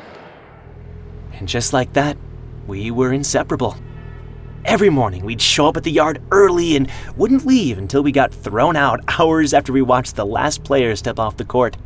And 1.32 1.49
just 1.49 1.72
like 1.72 1.94
that, 1.94 2.18
we 2.66 2.90
were 2.90 3.10
inseparable. 3.10 3.75
Every 4.66 4.90
morning, 4.90 5.25
we'd 5.25 5.40
show 5.40 5.66
up 5.66 5.78
at 5.78 5.84
the 5.84 5.90
yard 5.90 6.20
early 6.30 6.76
and 6.76 6.90
wouldn't 7.16 7.46
leave 7.46 7.78
until 7.78 8.02
we 8.02 8.12
got 8.12 8.34
thrown 8.34 8.76
out 8.76 9.00
hours 9.18 9.54
after 9.54 9.72
we 9.72 9.80
watched 9.80 10.16
the 10.16 10.26
last 10.26 10.62
player 10.62 10.94
step 10.94 11.18
off 11.18 11.38
the 11.38 11.44
court. 11.46 11.78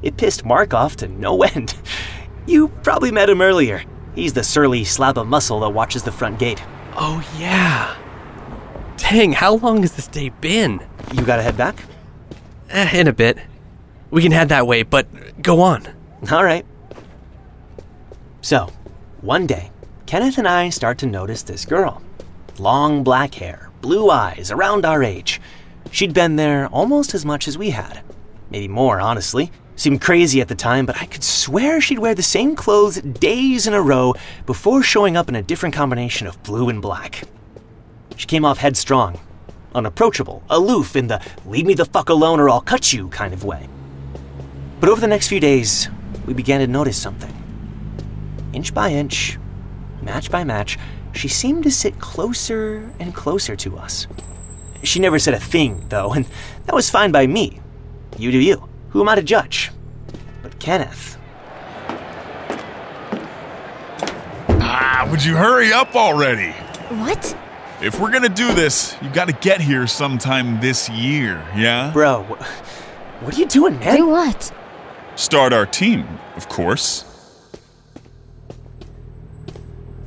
It 0.00 0.16
pissed 0.16 0.42
Mark 0.42 0.72
off 0.72 0.96
to 0.96 1.08
no 1.08 1.42
end. 1.42 1.74
You 2.46 2.68
probably 2.68 3.10
met 3.10 3.28
him 3.28 3.42
earlier. 3.42 3.82
He's 4.14 4.32
the 4.32 4.42
surly 4.44 4.84
slab 4.84 5.18
of 5.18 5.26
muscle 5.26 5.60
that 5.60 5.70
watches 5.70 6.04
the 6.04 6.12
front 6.12 6.38
gate. 6.38 6.62
Oh, 6.94 7.22
yeah. 7.38 7.96
Dang, 8.96 9.32
how 9.32 9.56
long 9.56 9.82
has 9.82 9.92
this 9.92 10.06
day 10.06 10.30
been? 10.30 10.80
You 11.12 11.24
gotta 11.24 11.42
head 11.42 11.56
back? 11.56 11.84
Eh, 12.70 12.98
in 12.98 13.08
a 13.08 13.12
bit. 13.12 13.38
We 14.10 14.22
can 14.22 14.32
head 14.32 14.48
that 14.48 14.66
way, 14.66 14.82
but 14.82 15.42
go 15.42 15.60
on. 15.60 15.86
All 16.30 16.44
right. 16.44 16.64
So, 18.40 18.72
one 19.20 19.46
day, 19.46 19.70
Kenneth 20.06 20.38
and 20.38 20.48
I 20.48 20.70
start 20.70 20.98
to 20.98 21.06
notice 21.06 21.42
this 21.42 21.64
girl. 21.64 22.00
Long 22.58 23.02
black 23.04 23.34
hair, 23.34 23.70
blue 23.80 24.08
eyes, 24.08 24.50
around 24.50 24.86
our 24.86 25.02
age. 25.02 25.40
She'd 25.90 26.14
been 26.14 26.36
there 26.36 26.68
almost 26.68 27.12
as 27.14 27.24
much 27.26 27.48
as 27.48 27.58
we 27.58 27.70
had. 27.70 28.02
Maybe 28.50 28.68
more, 28.68 29.00
honestly. 29.00 29.50
Seemed 29.76 30.00
crazy 30.00 30.40
at 30.40 30.48
the 30.48 30.54
time, 30.54 30.86
but 30.86 31.00
I 31.00 31.04
could 31.04 31.22
swear 31.22 31.82
she'd 31.82 31.98
wear 31.98 32.14
the 32.14 32.22
same 32.22 32.56
clothes 32.56 33.00
days 33.00 33.66
in 33.66 33.74
a 33.74 33.82
row 33.82 34.14
before 34.46 34.82
showing 34.82 35.18
up 35.18 35.28
in 35.28 35.34
a 35.34 35.42
different 35.42 35.74
combination 35.74 36.26
of 36.26 36.42
blue 36.42 36.70
and 36.70 36.80
black. 36.80 37.24
She 38.16 38.26
came 38.26 38.46
off 38.46 38.56
headstrong, 38.56 39.20
unapproachable, 39.74 40.42
aloof 40.48 40.96
in 40.96 41.08
the 41.08 41.20
leave 41.44 41.66
me 41.66 41.74
the 41.74 41.84
fuck 41.84 42.08
alone 42.08 42.40
or 42.40 42.48
I'll 42.48 42.62
cut 42.62 42.94
you 42.94 43.08
kind 43.08 43.34
of 43.34 43.44
way. 43.44 43.68
But 44.80 44.88
over 44.88 45.00
the 45.00 45.06
next 45.06 45.28
few 45.28 45.40
days, 45.40 45.90
we 46.24 46.32
began 46.32 46.60
to 46.60 46.66
notice 46.66 47.00
something. 47.00 47.34
Inch 48.54 48.72
by 48.72 48.88
inch, 48.88 49.38
match 50.00 50.30
by 50.30 50.42
match, 50.42 50.78
she 51.12 51.28
seemed 51.28 51.64
to 51.64 51.70
sit 51.70 51.98
closer 51.98 52.90
and 52.98 53.14
closer 53.14 53.56
to 53.56 53.76
us. 53.76 54.06
She 54.82 55.00
never 55.00 55.18
said 55.18 55.34
a 55.34 55.40
thing, 55.40 55.84
though, 55.90 56.12
and 56.14 56.26
that 56.64 56.74
was 56.74 56.88
fine 56.88 57.12
by 57.12 57.26
me. 57.26 57.60
You 58.16 58.32
do 58.32 58.38
you. 58.38 58.66
Who 58.96 59.02
am 59.02 59.10
I 59.10 59.16
to 59.16 59.22
judge? 59.22 59.72
But 60.42 60.58
Kenneth. 60.58 61.18
Ah, 64.48 65.06
would 65.10 65.22
you 65.22 65.36
hurry 65.36 65.70
up 65.70 65.94
already? 65.94 66.52
What? 67.02 67.36
If 67.82 68.00
we're 68.00 68.10
gonna 68.10 68.30
do 68.30 68.54
this, 68.54 68.96
you 69.02 69.10
gotta 69.10 69.34
get 69.34 69.60
here 69.60 69.86
sometime 69.86 70.62
this 70.62 70.88
year, 70.88 71.46
yeah? 71.54 71.90
Bro, 71.92 72.22
what 72.22 73.36
are 73.36 73.38
you 73.38 73.44
doing, 73.44 73.78
man? 73.78 73.98
Do 73.98 74.06
what? 74.06 74.50
Start 75.14 75.52
our 75.52 75.66
team, 75.66 76.18
of 76.34 76.48
course. 76.48 77.04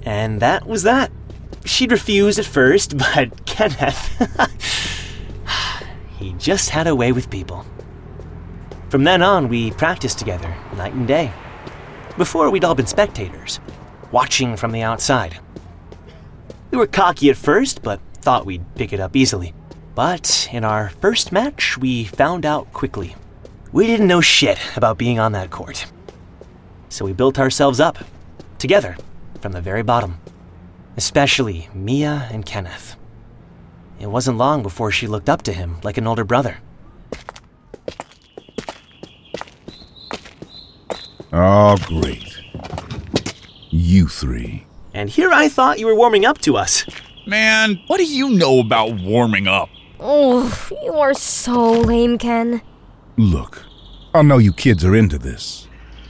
And 0.01 0.39
that 0.39 0.65
was 0.65 0.81
that. 0.81 1.11
She'd 1.63 1.91
refused 1.91 2.39
at 2.39 2.45
first, 2.47 2.97
but 3.13 3.45
Kenneth. 3.45 4.09
he 6.17 6.33
just 6.39 6.71
had 6.71 6.87
a 6.87 6.95
way 6.95 7.11
with 7.11 7.29
people. 7.29 7.67
From 8.89 9.03
then 9.03 9.21
on, 9.21 9.49
we 9.49 9.69
practiced 9.69 10.17
together, 10.17 10.55
night 10.75 10.93
and 10.93 11.07
day. 11.07 11.31
Before, 12.17 12.49
we'd 12.49 12.63
all 12.63 12.73
been 12.73 12.87
spectators, 12.87 13.59
watching 14.11 14.57
from 14.57 14.71
the 14.71 14.81
outside. 14.81 15.39
We 16.71 16.77
were 16.79 16.87
cocky 16.87 17.29
at 17.29 17.37
first, 17.37 17.83
but 17.83 17.99
thought 18.15 18.47
we'd 18.47 18.65
pick 18.75 18.91
it 18.91 18.99
up 18.99 19.15
easily. 19.15 19.53
But 19.93 20.49
in 20.51 20.63
our 20.63 20.89
first 20.89 21.31
match, 21.31 21.77
we 21.77 22.05
found 22.05 22.47
out 22.47 22.73
quickly. 22.73 23.15
We 23.71 23.85
didn't 23.85 24.07
know 24.07 24.21
shit 24.21 24.57
about 24.75 24.97
being 24.97 25.19
on 25.19 25.33
that 25.33 25.51
court. 25.51 25.85
So 26.89 27.05
we 27.05 27.13
built 27.13 27.37
ourselves 27.37 27.79
up, 27.79 27.99
together, 28.57 28.97
from 29.39 29.51
the 29.51 29.61
very 29.61 29.83
bottom. 29.83 30.19
Especially 30.97 31.69
Mia 31.75 32.27
and 32.31 32.43
Kenneth. 32.43 32.95
It 33.99 34.07
wasn't 34.07 34.39
long 34.39 34.63
before 34.63 34.89
she 34.89 35.05
looked 35.05 35.29
up 35.29 35.43
to 35.43 35.53
him 35.53 35.77
like 35.83 35.99
an 35.99 36.07
older 36.07 36.23
brother. 36.23 36.57
Oh, 41.31 41.77
great. 41.85 42.41
You 43.69 44.07
three. 44.07 44.65
And 44.93 45.09
here 45.09 45.31
I 45.31 45.47
thought 45.47 45.79
you 45.79 45.85
were 45.85 45.95
warming 45.95 46.25
up 46.25 46.39
to 46.39 46.57
us. 46.57 46.85
Man, 47.27 47.79
what 47.87 47.97
do 47.97 48.05
you 48.05 48.29
know 48.29 48.59
about 48.59 48.99
warming 48.99 49.47
up? 49.47 49.69
Oh, 49.99 50.67
you 50.83 50.93
are 50.93 51.13
so 51.13 51.71
lame, 51.71 52.17
Ken. 52.17 52.61
Look, 53.17 53.65
I 54.13 54.21
know 54.23 54.37
you 54.37 54.53
kids 54.53 54.83
are 54.83 54.95
into 54.95 55.19
this, 55.19 55.67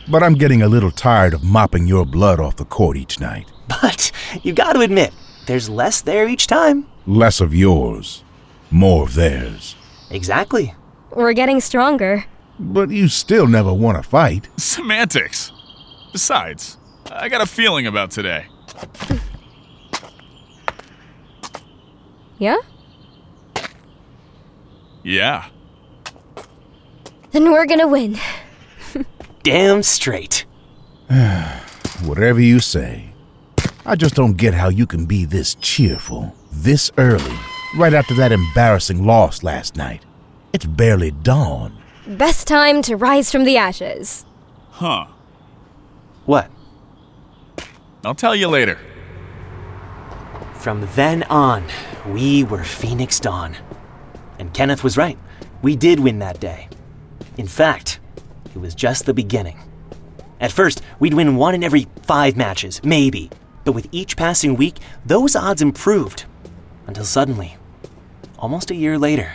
but 0.07 0.23
I'm 0.23 0.35
getting 0.35 0.61
a 0.61 0.69
little 0.69 0.91
tired 0.91 1.33
of 1.33 1.43
mopping 1.43 1.87
your 1.87 2.05
blood 2.05 2.39
off 2.39 2.55
the 2.55 2.65
court 2.65 2.95
each 2.95 3.19
night. 3.19 3.51
But 3.67 4.11
you 4.43 4.53
gotta 4.53 4.79
admit, 4.79 5.13
there's 5.47 5.69
less 5.69 6.01
there 6.01 6.27
each 6.27 6.47
time. 6.47 6.85
Less 7.05 7.41
of 7.41 7.53
yours, 7.53 8.23
more 8.71 9.03
of 9.03 9.15
theirs. 9.15 9.75
Exactly. 10.09 10.73
We're 11.11 11.33
getting 11.33 11.59
stronger. 11.59 12.25
But 12.59 12.89
you 12.89 13.07
still 13.07 13.47
never 13.47 13.73
want 13.73 13.97
to 13.97 14.03
fight. 14.03 14.49
Semantics. 14.57 15.51
Besides, 16.11 16.77
I 17.09 17.29
got 17.29 17.41
a 17.41 17.45
feeling 17.45 17.87
about 17.87 18.11
today. 18.11 18.47
Yeah? 22.37 22.57
Yeah. 25.03 25.47
Then 27.31 27.51
we're 27.51 27.65
gonna 27.65 27.87
win. 27.87 28.17
Damn 29.43 29.83
straight. 29.83 30.45
Whatever 32.03 32.39
you 32.39 32.59
say. 32.59 33.13
I 33.85 33.95
just 33.95 34.15
don't 34.15 34.37
get 34.37 34.53
how 34.53 34.69
you 34.69 34.85
can 34.85 35.05
be 35.05 35.25
this 35.25 35.55
cheerful, 35.55 36.35
this 36.51 36.91
early, 36.97 37.37
right 37.75 37.93
after 37.93 38.13
that 38.15 38.31
embarrassing 38.31 39.03
loss 39.03 39.43
last 39.43 39.75
night. 39.75 40.05
It's 40.53 40.65
barely 40.65 41.11
dawn. 41.11 41.77
Best 42.17 42.47
time 42.47 42.81
to 42.81 42.95
rise 42.95 43.31
from 43.31 43.43
the 43.43 43.55
ashes. 43.57 44.25
Huh. 44.71 45.05
What? 46.25 46.49
I'll 48.03 48.15
tell 48.15 48.35
you 48.35 48.47
later. 48.47 48.79
From 50.55 50.89
then 50.95 51.21
on, 51.25 51.65
we 52.07 52.43
were 52.43 52.63
Phoenix 52.63 53.19
Dawn. 53.19 53.55
And 54.39 54.51
Kenneth 54.55 54.83
was 54.83 54.97
right. 54.97 55.19
We 55.61 55.75
did 55.75 55.99
win 55.99 56.17
that 56.17 56.39
day. 56.39 56.67
In 57.37 57.45
fact, 57.45 57.99
it 58.55 58.57
was 58.57 58.73
just 58.73 59.05
the 59.05 59.13
beginning. 59.13 59.59
At 60.39 60.51
first, 60.51 60.81
we'd 60.99 61.13
win 61.13 61.35
one 61.35 61.53
in 61.53 61.63
every 61.63 61.85
five 62.01 62.35
matches, 62.35 62.81
maybe. 62.83 63.29
But 63.65 63.73
with 63.73 63.87
each 63.91 64.17
passing 64.17 64.55
week, 64.55 64.77
those 65.05 65.35
odds 65.35 65.61
improved. 65.61 66.25
Until 66.87 67.05
suddenly, 67.05 67.57
almost 68.39 68.71
a 68.71 68.75
year 68.75 68.97
later, 68.97 69.33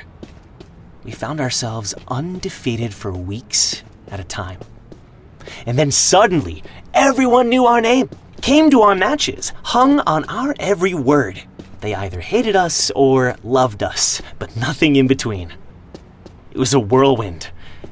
we 1.04 1.12
found 1.12 1.40
ourselves 1.40 1.94
undefeated 2.08 2.94
for 2.94 3.12
weeks 3.12 3.82
at 4.08 4.20
a 4.20 4.24
time. 4.24 4.58
And 5.66 5.78
then 5.78 5.90
suddenly, 5.90 6.62
everyone 6.94 7.50
knew 7.50 7.66
our 7.66 7.80
name, 7.80 8.08
came 8.40 8.70
to 8.70 8.80
our 8.82 8.94
matches, 8.94 9.52
hung 9.64 10.00
on 10.00 10.24
our 10.24 10.54
every 10.58 10.94
word. 10.94 11.42
They 11.80 11.94
either 11.94 12.20
hated 12.20 12.56
us 12.56 12.90
or 12.96 13.36
loved 13.44 13.82
us, 13.82 14.22
but 14.38 14.56
nothing 14.56 14.96
in 14.96 15.06
between. 15.06 15.52
It 16.50 16.58
was 16.58 16.72
a 16.72 16.80
whirlwind, 16.80 17.50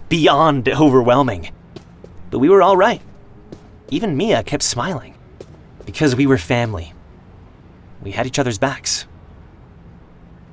beyond 0.09 0.69
overwhelming. 0.69 1.51
But 2.31 2.39
we 2.39 2.49
were 2.49 2.63
all 2.63 2.77
right. 2.77 3.03
Even 3.91 4.17
Mia 4.17 4.43
kept 4.43 4.63
smiling. 4.63 5.15
Because 5.85 6.17
we 6.17 6.27
were 6.27 6.39
family. 6.39 6.95
We 8.01 8.13
had 8.13 8.27
each 8.27 8.39
other's 8.39 8.59
backs. 8.59 9.07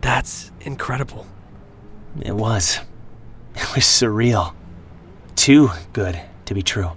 That's 0.02 0.52
incredible. 0.60 1.26
It 2.22 2.36
was. 2.36 2.80
It 3.56 3.76
was 3.76 3.84
surreal. 3.84 4.54
Too 5.36 5.70
good 5.94 6.20
to 6.46 6.54
be 6.54 6.62
true. 6.62 6.92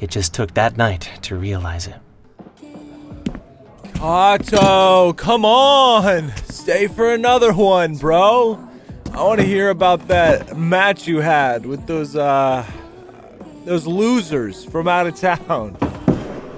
It 0.00 0.10
just 0.10 0.34
took 0.34 0.54
that 0.54 0.76
night 0.76 1.10
to 1.22 1.36
realize 1.36 1.86
it. 1.86 1.96
Kato, 3.94 5.12
come 5.14 5.44
on! 5.44 6.32
Stay 6.44 6.86
for 6.86 7.12
another 7.12 7.52
one, 7.52 7.96
bro. 7.96 8.68
I 9.12 9.24
want 9.24 9.40
to 9.40 9.46
hear 9.46 9.70
about 9.70 10.06
that 10.06 10.56
match 10.56 11.08
you 11.08 11.18
had 11.18 11.66
with 11.66 11.86
those 11.86 12.14
uh 12.14 12.64
those 13.64 13.86
losers 13.86 14.64
from 14.64 14.86
out 14.86 15.08
of 15.08 15.16
town. 15.16 15.76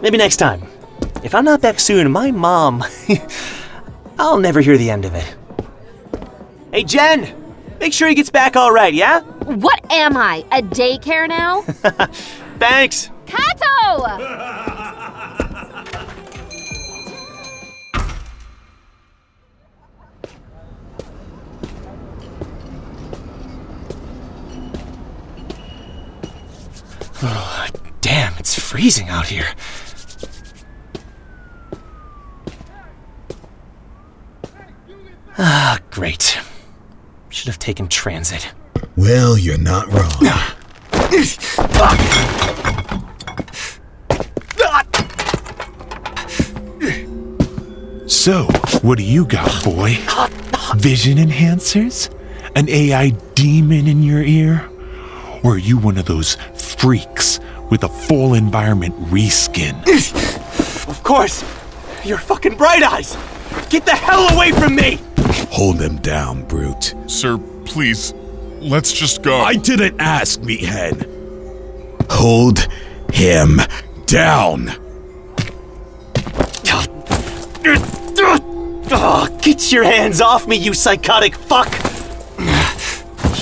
Maybe 0.02 0.18
next 0.18 0.36
time. 0.36 0.62
If 1.24 1.34
I'm 1.34 1.44
not 1.44 1.62
back 1.62 1.80
soon, 1.80 2.10
my 2.10 2.30
mom. 2.30 2.84
I'll 4.18 4.38
never 4.38 4.60
hear 4.60 4.76
the 4.76 4.90
end 4.90 5.04
of 5.06 5.14
it. 5.14 5.34
Hey, 6.72 6.84
Jen! 6.84 7.34
Make 7.80 7.92
sure 7.92 8.08
he 8.08 8.14
gets 8.14 8.30
back 8.30 8.54
all 8.54 8.70
right, 8.70 8.94
yeah? 8.94 9.22
What 9.22 9.84
am 9.90 10.16
I? 10.16 10.44
A 10.52 10.62
daycare 10.62 11.28
now? 11.28 11.62
Thanks! 12.60 13.10
Kato! 13.26 13.58
oh, 27.22 27.66
Damn, 28.00 28.32
it's 28.38 28.54
freezing 28.54 29.08
out 29.08 29.26
here. 29.26 29.46
Ah, 35.36 35.80
great. 35.90 36.38
Should 37.40 37.48
have 37.48 37.58
taken 37.58 37.88
transit. 37.88 38.52
Well, 38.96 39.38
you're 39.38 39.56
not 39.56 39.86
wrong. 39.86 40.20
So, 48.06 48.44
what 48.82 48.98
do 48.98 49.04
you 49.04 49.24
got, 49.24 49.64
boy? 49.64 49.96
Vision 50.76 51.16
enhancers? 51.16 52.14
An 52.54 52.68
AI 52.68 53.10
demon 53.34 53.86
in 53.86 54.02
your 54.02 54.22
ear? 54.22 54.68
Or 55.42 55.54
are 55.54 55.58
you 55.58 55.78
one 55.78 55.96
of 55.96 56.04
those 56.04 56.34
freaks 56.54 57.40
with 57.70 57.84
a 57.84 57.88
full 57.88 58.34
environment 58.34 58.94
reskin? 59.04 59.80
Of 60.90 61.02
course! 61.02 61.42
Your 62.04 62.18
fucking 62.18 62.58
bright 62.58 62.82
eyes! 62.82 63.16
Get 63.70 63.86
the 63.86 63.92
hell 63.92 64.36
away 64.36 64.52
from 64.52 64.74
me! 64.74 65.00
Hold 65.50 65.78
them 65.78 65.96
down, 65.98 66.44
brute. 66.44 66.94
Sir, 67.06 67.38
please, 67.64 68.12
let's 68.60 68.92
just 68.92 69.22
go. 69.22 69.36
I 69.36 69.54
didn't 69.54 70.00
ask, 70.00 70.40
meathead. 70.40 71.06
Hold 72.10 72.68
him 73.12 73.60
down. 74.06 74.70
Oh, 78.92 79.38
get 79.40 79.70
your 79.70 79.84
hands 79.84 80.20
off 80.20 80.48
me, 80.48 80.56
you 80.56 80.74
psychotic 80.74 81.34
fuck! 81.34 81.68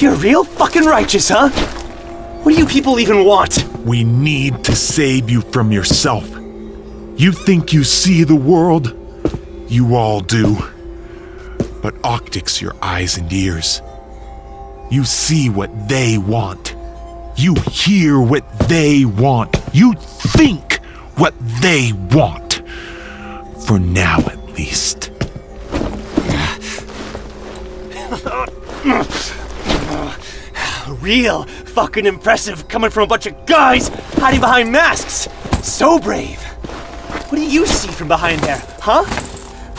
You're 0.01 0.15
real 0.15 0.45
fucking 0.45 0.85
righteous, 0.85 1.31
huh? 1.31 1.49
What 2.43 2.53
do 2.53 2.59
you 2.59 2.67
people 2.67 3.01
even 3.01 3.25
want? 3.25 3.65
We 3.85 4.05
need 4.05 4.63
to 4.65 4.77
save 4.77 5.29
you 5.29 5.41
from 5.41 5.73
yourself. 5.73 6.29
You 7.17 7.33
think 7.33 7.73
you 7.73 7.83
see 7.83 8.25
the 8.25 8.37
world? 8.37 8.95
You 9.69 9.97
all 9.97 10.21
do. 10.21 10.57
But 11.89 12.05
optics 12.05 12.61
your 12.61 12.77
eyes 12.83 13.17
and 13.17 13.33
ears. 13.33 13.81
You 14.91 15.05
see 15.05 15.49
what 15.49 15.89
they 15.89 16.19
want. 16.19 16.77
You 17.35 17.55
hear 17.71 18.21
what 18.21 18.45
they 18.69 19.07
want. 19.07 19.57
You 19.73 19.95
think 19.95 20.85
what 21.17 21.33
they 21.63 21.93
want. 22.11 22.61
For 23.67 23.79
now, 23.79 24.19
at 24.19 24.45
least. 24.53 25.11
Real 31.01 31.45
fucking 31.45 32.05
impressive 32.05 32.69
coming 32.69 32.91
from 32.91 33.05
a 33.05 33.07
bunch 33.07 33.25
of 33.25 33.47
guys 33.47 33.89
hiding 34.19 34.41
behind 34.41 34.71
masks. 34.71 35.27
So 35.67 35.99
brave. 35.99 36.43
What 37.31 37.37
do 37.37 37.43
you 37.43 37.65
see 37.65 37.89
from 37.89 38.09
behind 38.09 38.41
there, 38.41 38.63
huh? 38.79 39.07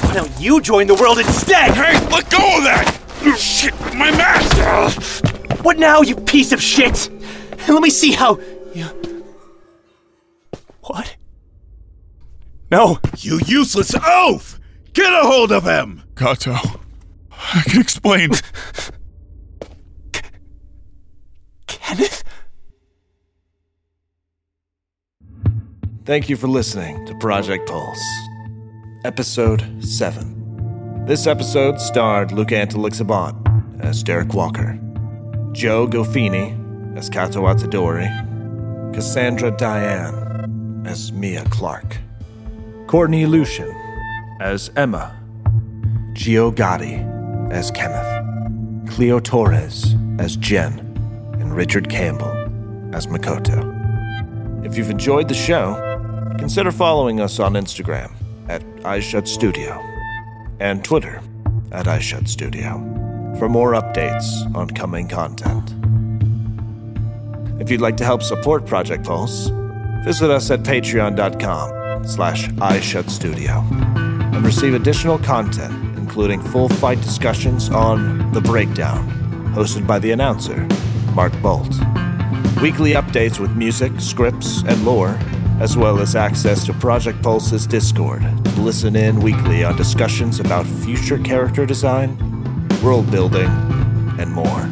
Why 0.10 0.16
don't 0.16 0.42
you 0.42 0.60
join 0.60 0.88
the 0.88 0.96
world 0.96 1.20
instead? 1.20 1.76
Hey, 1.76 1.94
let 2.10 2.32
go 2.32 2.40
of 2.58 2.64
that! 2.64 3.38
Shit, 3.38 3.80
my 3.94 4.10
mask! 4.10 5.24
What 5.64 5.78
now, 5.78 6.02
you 6.02 6.16
piece 6.16 6.52
of 6.52 6.60
shit? 6.60 7.12
Let 7.68 7.80
me 7.84 7.92
see 7.92 8.14
how 8.14 8.40
you. 8.74 8.86
What? 10.82 11.16
No. 12.72 12.98
You 13.20 13.40
useless 13.46 13.94
oaf! 14.04 14.60
Get 14.94 15.14
a 15.14 15.28
hold 15.28 15.52
of 15.52 15.66
him! 15.66 16.02
Kato, 16.16 16.56
I 17.32 17.62
can 17.68 17.80
explain. 17.80 18.32
Kenneth? 21.68 22.24
Thank 26.04 26.30
you 26.30 26.36
for 26.36 26.48
listening 26.48 27.06
to 27.06 27.14
Project 27.20 27.70
Pulse, 27.70 28.02
Episode 29.06 29.64
7. 29.82 31.06
This 31.06 31.26
episode 31.26 31.80
starred 31.80 32.34
Luca 32.34 32.56
Antelixabon 32.56 33.80
as 33.82 34.04
Derrick 34.04 34.34
Walker, 34.34 34.78
Joe 35.54 35.88
Gofini 35.88 36.98
as 36.98 37.10
Kato 37.10 37.44
Atadori, 37.44 38.10
Cassandra 38.94 39.52
Diane 39.52 40.84
as 40.86 41.14
Mia 41.14 41.46
Clark, 41.46 41.98
Courtney 42.88 43.26
Lucian 43.26 43.74
as 44.42 44.70
Emma, 44.76 45.18
Gio 46.12 46.54
Gotti 46.54 47.00
as 47.54 47.72
Kenneth, 47.72 48.92
Cleo 48.94 49.22
Torres 49.22 49.96
as 50.20 50.36
Jen, 50.36 50.78
and 51.40 51.56
Richard 51.56 51.90
Campbell 51.90 52.34
as 52.94 53.08
Makoto. 53.08 54.66
If 54.66 54.78
you've 54.78 54.90
enjoyed 54.90 55.30
the 55.30 55.34
show, 55.34 56.36
consider 56.38 56.70
following 56.70 57.22
us 57.22 57.40
on 57.40 57.54
Instagram 57.54 58.12
at 58.50 58.64
iShutStudio 58.82 59.78
and 60.60 60.84
Twitter 60.84 61.22
at 61.72 61.86
iShutStudio 61.86 63.38
for 63.38 63.48
more 63.48 63.74
updates 63.74 64.54
on 64.56 64.70
coming 64.72 65.08
content. 65.08 65.76
If 67.62 67.70
you'd 67.70 67.82
like 67.82 67.96
to 67.98 68.06
help 68.06 68.24
support 68.24 68.66
Project 68.66 69.06
Pulse, 69.06 69.50
visit 70.04 70.32
us 70.32 70.50
at 70.50 70.62
patreon.com 70.62 72.06
slash 72.06 72.48
iShutStudio 72.50 74.34
and 74.34 74.46
receive 74.46 74.74
additional 74.74 75.20
content, 75.20 75.74
including 75.98 76.42
full 76.42 76.70
fight 76.70 77.00
discussions 77.02 77.70
on 77.70 78.32
The 78.32 78.42
Breakdown, 78.42 79.08
hosted 79.54 79.86
by 79.86 80.00
the 80.00 80.12
announcer, 80.12 80.68
Mark 81.14 81.34
Bolt. 81.42 81.70
Weekly 82.62 82.94
updates 82.94 83.40
with 83.40 83.52
music, 83.52 83.92
scripts, 84.00 84.64
and 84.64 84.84
lore, 84.84 85.18
as 85.60 85.76
well 85.76 86.00
as 86.00 86.16
access 86.16 86.66
to 86.66 86.74
Project 86.74 87.22
Pulse's 87.22 87.68
Discord. 87.68 88.24
Listen 88.58 88.96
in 88.96 89.20
weekly 89.20 89.64
on 89.64 89.76
discussions 89.76 90.40
about 90.40 90.66
future 90.66 91.18
character 91.18 91.66
design, 91.66 92.18
world 92.82 93.12
building, 93.12 93.50
and 94.18 94.32
more. 94.32 94.70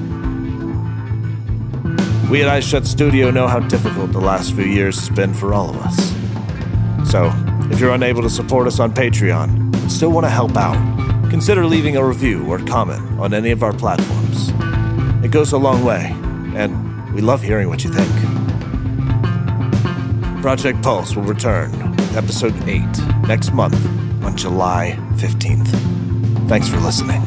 We 2.32 2.41
at 2.41 2.62
iShut 2.62 2.86
Studio 2.86 3.32
know 3.32 3.47
how 3.47 3.60
difficult 3.60 4.13
the 4.13 4.21
last 4.21 4.54
few 4.54 4.65
years 4.65 5.00
has 5.00 5.10
been 5.10 5.34
for 5.34 5.54
all 5.54 5.69
of 5.69 5.78
us. 5.78 7.12
So, 7.12 7.32
if 7.69 7.80
you're 7.80 7.93
unable 7.93 8.21
to 8.21 8.30
support 8.30 8.67
us 8.67 8.80
on 8.80 8.93
Patreon 8.93 9.76
and 9.76 9.91
still 9.91 10.12
want 10.12 10.26
to 10.26 10.30
help 10.30 10.56
out, 10.56 10.78
consider 11.30 11.65
leaving 11.65 11.97
a 11.97 12.06
review 12.06 12.45
or 12.45 12.60
comment 12.60 13.19
on 13.19 13.34
any 13.34 13.52
of 13.52 13.62
our 13.62 13.73
platforms. 13.73 14.50
It 15.23 15.32
goes 15.32 15.52
a 15.52 15.58
long 15.58 15.84
way, 15.84 16.12
and 16.56 17.13
we 17.13 17.21
love 17.21 17.41
hearing 17.41 17.67
what 17.67 17.84
you 17.84 17.93
think. 17.93 18.26
Project 20.47 20.81
Pulse 20.81 21.13
will 21.13 21.23
return 21.23 21.73
with 21.97 22.15
episode 22.15 22.55
8 22.69 22.81
next 23.27 23.51
month 23.51 23.75
on 24.23 24.38
July 24.38 24.95
15th. 25.15 25.67
Thanks 26.47 26.69
for 26.69 26.77
listening. 26.77 27.26